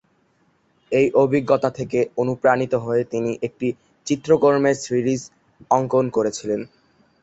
এই 0.91 1.07
অভিজ্ঞতা 1.15 1.69
থেকে 1.79 1.99
অনুপ্রাণিত 2.17 2.73
হয়ে 2.85 3.03
তিনি 3.13 3.31
একটি 3.47 3.67
চিত্রকর্মের 4.07 4.77
সিরিজ 4.85 5.21
অঙ্কন 5.71 6.05
করেছিলেন। 6.17 6.61